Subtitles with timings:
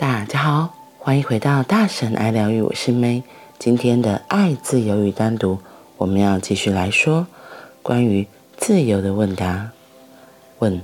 [0.00, 3.22] 大家好，欢迎回到大神爱疗愈，我是 May。
[3.58, 5.58] 今天的爱、自由与单独，
[5.98, 7.26] 我们要继续来说
[7.82, 8.26] 关于
[8.56, 9.72] 自由的问答。
[10.60, 10.80] 问：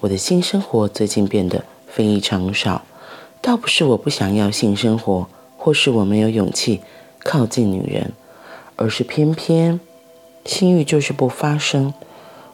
[0.00, 2.86] 我的性生活最近变得非常少，
[3.42, 5.28] 倒不是我不想要性生活，
[5.58, 6.80] 或是我没有勇气
[7.22, 8.12] 靠近女人，
[8.76, 9.78] 而是偏偏
[10.46, 11.92] 性欲就是不发生。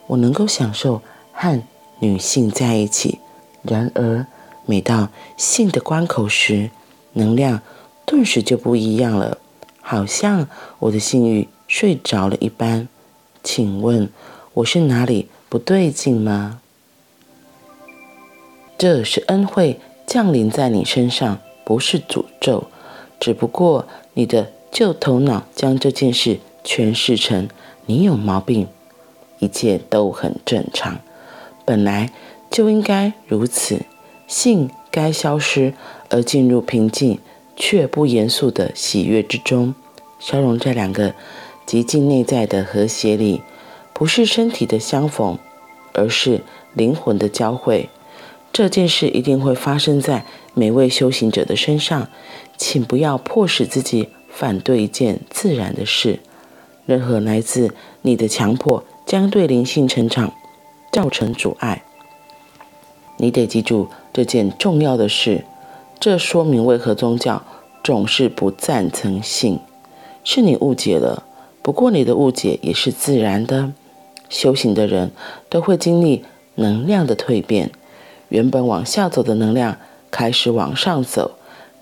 [0.08, 1.02] 我能够享受
[1.32, 1.62] 和
[2.00, 3.20] 女性在一起，
[3.62, 4.26] 然而。
[4.70, 6.70] 每到性的关口时，
[7.14, 7.60] 能量
[8.06, 9.38] 顿时就不一样了，
[9.80, 10.46] 好像
[10.78, 12.86] 我的性欲睡着了一般。
[13.42, 14.08] 请问
[14.54, 16.60] 我是哪里不对劲吗？
[18.78, 22.68] 这是恩惠降临在你身上，不是诅咒。
[23.18, 27.48] 只不过你的旧头脑将这件事诠释成
[27.86, 28.68] 你有毛病，
[29.40, 31.00] 一切都很正常，
[31.64, 32.12] 本来
[32.48, 33.80] 就应该如此。
[34.30, 35.74] 性该消失，
[36.08, 37.18] 而进入平静
[37.56, 39.74] 却不严肃的喜悦之中，
[40.20, 41.16] 消融这两个
[41.66, 43.42] 极尽内在的和谐里，
[43.92, 45.36] 不是身体的相逢，
[45.94, 46.42] 而是
[46.74, 47.88] 灵魂的交汇。
[48.52, 52.08] 这件事一定会发生在每位修行者的身上，
[52.56, 56.20] 请不要迫使自己反对一件自然的事。
[56.86, 60.32] 任何来自你的强迫，将对灵性成长
[60.92, 61.82] 造成阻碍。
[63.20, 65.44] 你得记住这件重要的事，
[66.00, 67.42] 这说明为何宗教
[67.84, 69.60] 总是不赞成性，
[70.24, 71.22] 是你误解了。
[71.60, 73.74] 不过你的误解也是自然的，
[74.30, 75.10] 修行的人
[75.50, 76.24] 都会经历
[76.54, 77.70] 能量的蜕变，
[78.30, 79.76] 原本往下走的能量
[80.10, 81.32] 开始往上走，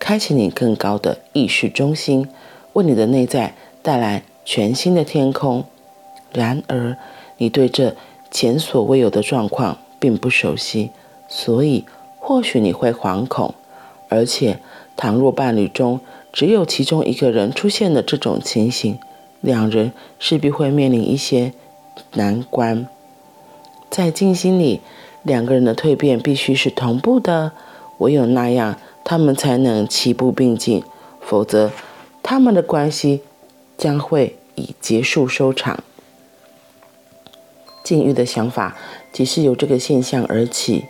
[0.00, 2.27] 开启你更高的意识中心，
[2.72, 5.64] 为你的内在带来全新的天空。
[6.33, 6.97] 然而，
[7.36, 7.94] 你对这
[8.28, 10.91] 前所未有的状况并不熟悉。
[11.28, 11.84] 所以，
[12.18, 13.54] 或许你会惶恐，
[14.08, 14.58] 而且，
[14.96, 16.00] 倘若伴侣中
[16.32, 18.98] 只有其中一个人出现了这种情形，
[19.42, 21.53] 两人势必会面临一些
[22.14, 22.88] 难关。
[23.91, 24.80] 在静心里，
[25.22, 27.53] 两个人的蜕变必须是同步的，
[27.98, 30.82] 唯有那样，他们才能齐步并进，
[31.20, 31.70] 否则，
[32.22, 33.22] 他们的关系
[33.76, 35.84] 将会以结束收场。
[37.84, 38.76] 禁欲的想法，
[39.12, 40.86] 即是由这个现象而起。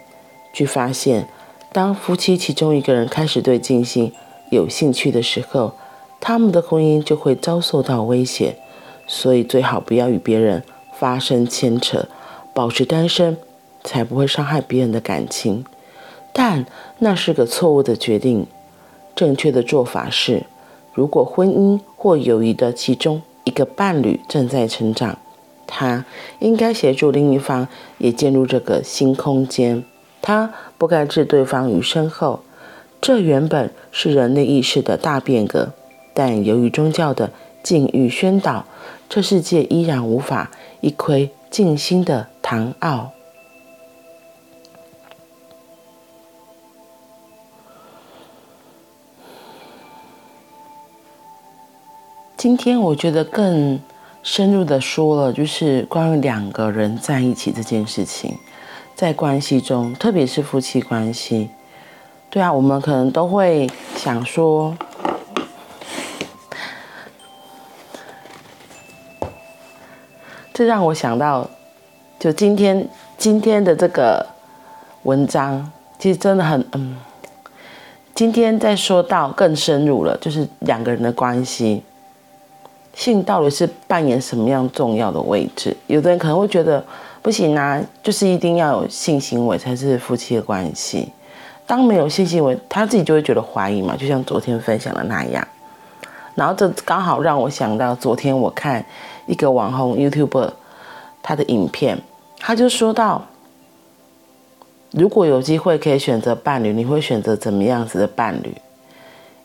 [0.59, 1.29] 去发现，
[1.73, 4.13] 当夫妻其中一个人开始对静心
[4.51, 5.75] 有兴趣的时候，
[6.19, 8.57] 他们的婚姻就会遭受到威胁。
[9.07, 10.65] 所以最好不要与别人
[10.99, 12.09] 发生牵扯，
[12.53, 13.37] 保持单身，
[13.85, 15.65] 才不会伤害别人的感情。
[16.33, 16.67] 但
[16.99, 18.45] 那是个错误的决定。
[19.15, 20.43] 正确的做法是，
[20.93, 25.19] 如果婚姻或友谊的其中一个伴侣正在成长，
[25.69, 26.05] 他
[26.41, 29.85] 应该协助另一方也进入这个新空间。
[30.29, 32.41] 他不该置对方于身后，
[33.01, 35.73] 这原本是人类意识的大变革，
[36.13, 37.31] 但由于宗教的
[37.63, 38.67] 禁欲宣导，
[39.09, 40.51] 这世界依然无法
[40.83, 43.13] 一窥静心的唐奥。
[52.37, 53.81] 今天我觉得更
[54.23, 58.37] 深入的说了，就是关于两个人在一起这件事情。
[58.99, 61.51] 在关系中，特别是夫妻关系，
[62.29, 64.77] 对啊，我们可能都会想说，
[70.53, 71.49] 这让我想到，
[72.19, 74.27] 就今天今天的这个
[75.05, 75.71] 文章，
[76.01, 76.97] 其实真的很嗯，
[78.17, 81.85] 今天在说到更深入了，就是两个人的关系，
[82.95, 85.77] 性到底是扮演什么样重要的位置？
[85.87, 86.85] 有的人可能会觉得。
[87.21, 91.13] 不行啊，就是一定要有性行为才是夫妻的关系。
[91.67, 95.47] 当没有性行为，他自己就会觉得怀疑嘛，就像昨天分享的那样。
[96.35, 98.85] 然后这刚好让我想到，昨天我看
[99.27, 100.51] 一个网红 YouTuber
[101.23, 102.01] 他的影片，
[102.39, 103.27] 他就说到，
[104.93, 108.55] 如果有机会可以选择伴侣，你会选择怎么样子的伴侣？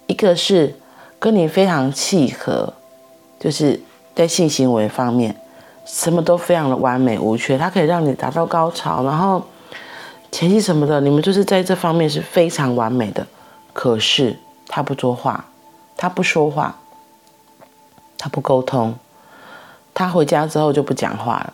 [0.07, 0.75] 一个是
[1.19, 2.71] 跟你非常契合，
[3.39, 3.81] 就是
[4.15, 5.35] 在性行为方面。
[5.85, 9.43] 什么都非常的完美无缺，它可以让你达到高潮，然后
[10.31, 13.25] 前戏什么的，你们就是在这方面是非常完美的。
[13.73, 14.37] 可是
[14.67, 15.45] 他不说话，
[15.97, 16.75] 他不说话，
[18.17, 18.95] 他不沟通，
[19.93, 21.53] 他回家之后就不讲话了。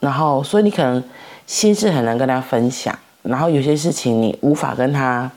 [0.00, 1.02] 然后，所以你可能
[1.46, 5.30] 心事很难跟他分享，然后有些事情你无法跟他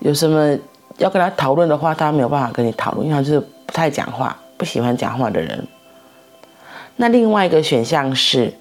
[0.00, 0.58] 有什么
[0.98, 4.36] 要跟他讨论的话，他没有办法跟你讨论，因为他就是不太讲话。
[4.62, 5.66] 不喜欢讲话的人。
[6.94, 8.54] 那另外一个选项是，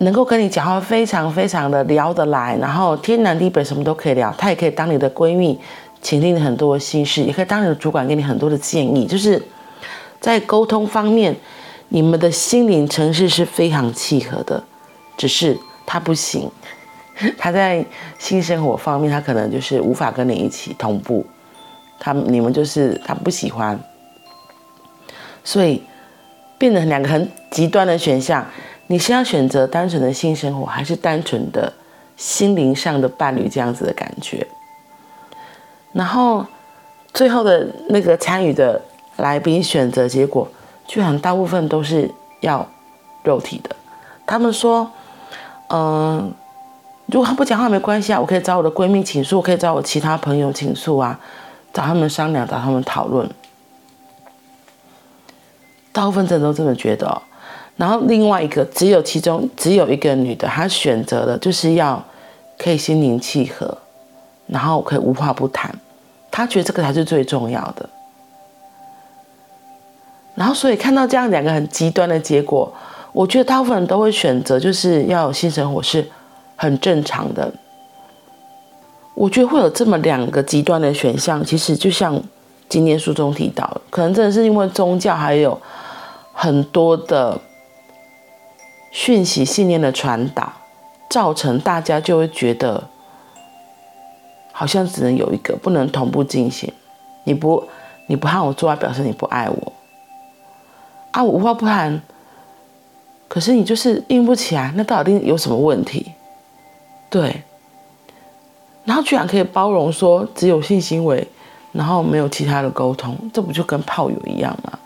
[0.00, 5.58] 能够跟你讲话非常非常的聊得来，然后天南地北什么都可以聊，她也可以当你的闺蜜，
[6.02, 9.42] 倾听你很多心事，也可以当你的主管，给你很多的建议，就是
[10.20, 11.34] 在沟通方面，
[11.88, 14.62] 你们的心灵层次是非常契合的，
[15.16, 16.50] 只是他不行，
[17.38, 17.82] 他在
[18.18, 21.24] 性生活方面，他可能就是无法跟你一起同步，
[21.98, 23.82] 他你们就是他不喜欢，
[25.44, 25.82] 所以
[26.58, 28.44] 变成两个很极端的选项。
[28.88, 31.72] 你是要选择单纯的性生活，还是单纯的
[32.16, 34.46] 心灵上的伴侣这样子的感觉？
[35.92, 36.44] 然后
[37.14, 38.80] 最后的那个参与的
[39.16, 40.46] 来宾选择结果，
[40.86, 42.10] 居然大部分都是
[42.40, 42.66] 要
[43.22, 43.74] 肉体的。
[44.26, 44.90] 他们说，
[45.68, 46.32] 嗯、
[47.06, 51.18] 如果他不讲话没关系啊，我可以找我的闺蜜倾诉，我可以找我其他朋友倾诉啊，
[51.72, 53.26] 找他们商量，找他们讨论。
[55.92, 57.20] 大部分人都这么觉得哦。
[57.76, 62.02] 然后另外一个，只有其中只有一个女的，她选择的就是要
[62.58, 63.76] 可以心灵契合，
[64.46, 65.74] 然后可以无话不谈，
[66.30, 67.88] 她觉得这个才是最重要的。
[70.34, 72.72] 然后所以看到这样两个很极端的结果，
[73.12, 76.08] 我觉得大部分人都会选择就是要有性生活是
[76.56, 77.52] 很正常的。
[79.14, 82.18] 我觉得会有这么两个极端的选项，其实就像
[82.68, 85.60] 今天书中提到，可能真的是因为宗教还有
[86.42, 87.40] 很多的。
[88.90, 90.52] 讯息信念的传导，
[91.08, 92.90] 造成大家就会觉得，
[94.52, 96.70] 好像只能有一个，不能同步进行。
[97.24, 97.66] 你不，
[98.06, 99.72] 你不和我做爱，表示你不爱我。
[101.12, 102.02] 啊，我无话不谈，
[103.28, 106.12] 可是你就是硬不起来，那到底有什么问题？
[107.08, 107.42] 对。
[108.84, 111.26] 然后居然可以包容说只有性行为，
[111.72, 114.78] 然后没有其他的沟通，这不就跟炮友一样吗？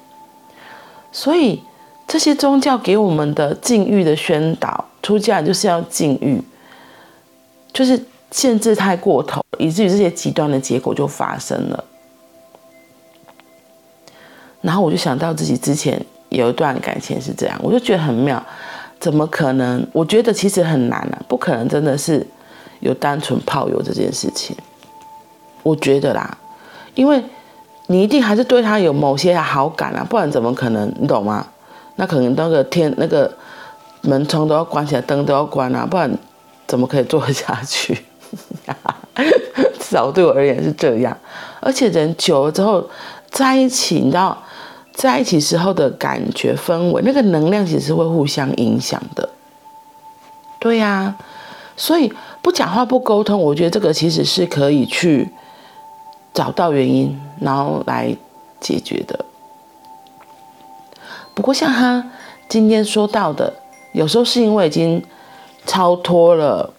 [1.17, 1.63] 所以。
[2.09, 6.41] 这些宗教给我们的禁欲的宣导，出家人就是要禁欲，
[7.73, 11.85] 就是限制太过头，以至于这些极端的结果就发生了。
[14.61, 18.41] 然后我就想到自己之前有一段感情是这样，我就觉得很妙，
[19.01, 19.85] 怎么可能？
[19.93, 22.25] 我觉得其实很难啊，不可能真的是
[22.79, 24.57] 有单纯炮友这件事情。
[25.65, 26.39] 我觉得啦，
[26.95, 27.21] 因为
[27.89, 30.93] 你一定还是对他有某些好感啊，不然怎么可能？
[30.99, 31.47] 你懂吗？
[31.97, 33.33] 那可能那个天那个
[34.03, 36.11] 门窗都要关起来，灯都要关啊，不然
[36.67, 37.97] 怎么可以做下去？
[39.79, 41.17] 至少对我而言是这样。
[41.61, 42.85] 而且人久了之后
[43.31, 44.37] 在一起，你知道，
[44.93, 49.29] 在一起时候的感觉氛围，那个能量其实是会互相影响的。
[50.59, 51.17] 对呀、啊，
[51.77, 52.13] 所以
[52.43, 55.31] 不讲话不沟通，我觉得这个其实是可以去
[56.37, 58.15] 找到原因，然后来
[58.61, 59.25] 解决的。
[61.33, 62.11] 不过，像他
[62.47, 63.55] 今天说到的，
[63.95, 65.03] 有时候是因为已经
[65.65, 66.71] 超脱了，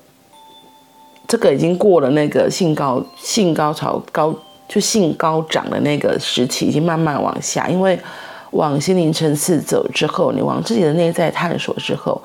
[1.28, 4.32] 这个已经过了那个性高性高潮高
[4.68, 7.68] 就性高涨的那个时期，已经慢慢往下。
[7.68, 8.00] 因为
[8.52, 12.22] 往心灵层次走之后，你往自己的内在探索之后，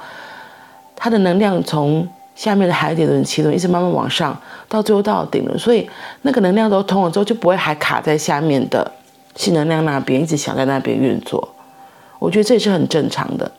[0.94, 4.36] 它的能量从下面的海底轮、脐轮一直慢慢往上，
[4.68, 5.88] 到最后到顶轮，所以
[6.22, 8.90] 那个能量都通了之后，就不会还卡在下面的
[9.36, 11.48] 性能量那边，一直想在那边运作。
[12.18, 13.50] 我觉得这也是很正常的，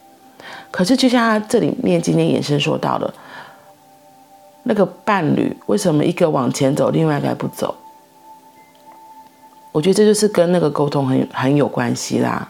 [0.71, 3.13] 可是就像他这里面今天延伸说到的，
[4.63, 7.75] 那个伴侣为什么一个往前走，另外一个不走？
[9.71, 12.47] 我觉得这就是跟那个沟通很很有关系啦，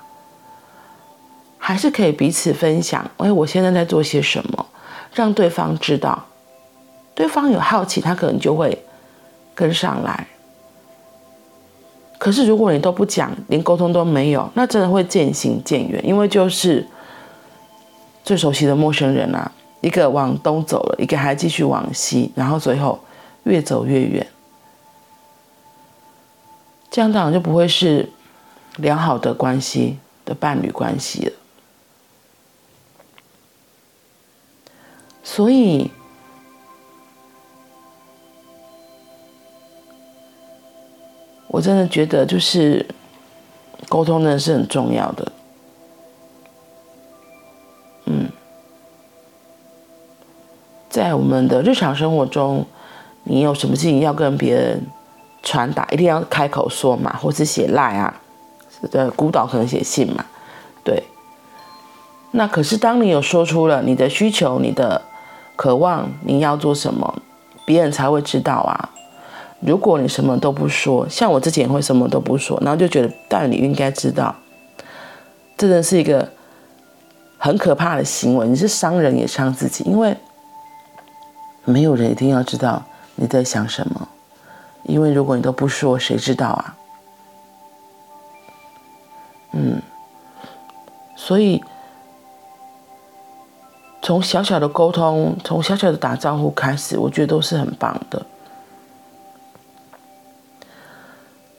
[1.57, 4.62] 还是可以彼此分享，哎，我现在在做些什么，
[5.13, 6.25] 让对方知道，
[7.13, 8.83] 对方有好奇，他可能就会
[9.53, 10.27] 跟上来。
[12.17, 16.87] 可是如果你都不讲，连沟通都没有，那真的会渐行渐远，因为就是
[18.23, 19.51] 最熟悉的陌生人啊，
[19.81, 22.97] 一个往东走了，一个还继续往西，然后最后
[23.43, 24.25] 越走越远，
[26.89, 28.09] 这样当然就不会是
[28.77, 31.33] 良好的关系的伴侣关系了。
[35.23, 35.89] 所以。
[41.47, 42.83] 我真的觉得，就是
[43.87, 45.31] 沟通真的是很重要的。
[48.05, 48.27] 嗯，
[50.89, 52.65] 在我们的日常生活中，
[53.25, 54.87] 你有什么事情要跟别人
[55.43, 58.19] 传达，一定要开口说嘛，或是写赖啊，
[58.89, 60.25] 的孤岛可能写信嘛，
[60.83, 61.03] 对。
[62.31, 65.03] 那可是当你有说出了你的需求、你的
[65.63, 67.21] 渴望，你要做什么，
[67.65, 68.89] 别人才会知道啊。
[69.61, 74.35] 如果你什么都不说，像我之前会什么都不说，然后就觉得，但你应该知道，
[75.55, 76.29] 这真的是一个
[77.37, 80.17] 很可怕的行为，你是伤人也伤自己，因为
[81.63, 82.83] 没有人一定要知道
[83.15, 84.09] 你在想什么，
[84.83, 86.75] 因为如果你都不说，谁知道啊？
[89.53, 89.81] 嗯，
[91.15, 91.63] 所以
[94.03, 98.23] 从小小的沟通，从小小的打招呼开始，我觉得都是很棒的。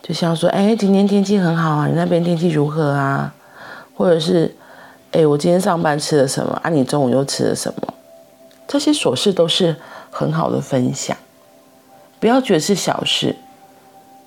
[0.03, 3.35] 就像说，哎，今天天气很好啊，你那边天气如何啊？
[3.97, 4.55] 或者是。
[5.13, 6.53] 哎，我今天上班吃了什么？
[6.65, 7.95] 啊，你中午又吃了什么？
[8.67, 9.77] 这些琐事都是
[10.11, 11.17] 很好的分享，
[12.19, 13.37] 不要觉得是小事。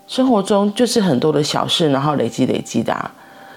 [0.07, 3.11] 生活中就是很多的小事，然后累积累积的啊。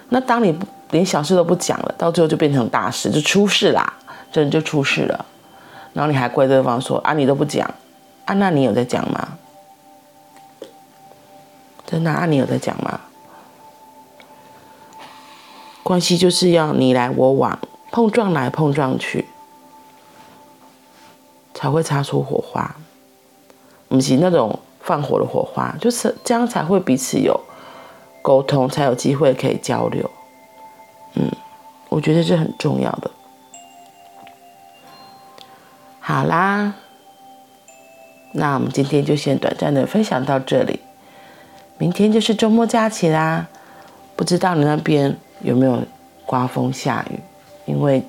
[0.09, 0.53] 那当你
[0.89, 3.93] 连小事都不讲了，到最后就变成大事，就出事啦，
[4.31, 5.25] 真的就出事了。
[5.93, 7.69] 然后你还怪对方说啊，你都不讲
[8.25, 9.37] 啊，那你有在讲吗？
[11.85, 13.01] 真的啊，你有在讲吗？
[15.83, 17.59] 关系就是要你来我往，
[17.91, 19.25] 碰撞来碰撞去，
[21.53, 22.75] 才会擦出火花。
[23.89, 27.37] 不是那种放火的火花，就是这样才会彼此有
[28.21, 30.09] 沟通，才有机会可以交流。
[31.15, 31.29] 嗯，
[31.89, 33.11] 我觉得这很重要的。
[36.01, 36.73] 好啦，
[38.33, 40.81] 那我们今天就先短暂的分享到这里。
[41.77, 43.47] 明天就是周末假期啦，
[44.15, 45.15] 不知道你那边。
[45.43, 45.81] 有没有
[46.27, 47.19] 刮风下雨？
[47.65, 48.03] 因为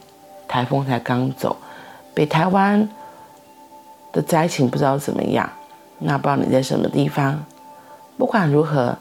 [0.46, 1.56] 台风才刚走，
[2.12, 2.86] 北台湾
[4.12, 5.50] 的灾情不知道怎么样。
[5.98, 7.42] 那不知道你在什么地方？
[8.18, 8.98] 不管如何，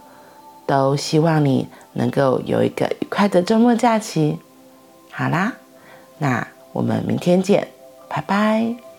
[0.65, 4.39] 都希望你能够有一个愉快的周末假期。
[5.11, 5.55] 好啦，
[6.19, 7.67] 那我们明天见，
[8.21, 8.90] 拜拜。